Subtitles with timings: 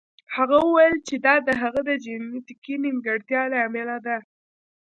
[0.35, 4.17] هغه وویل چې دا د هغه د جینیتیکي نیمګړتیا له امله ده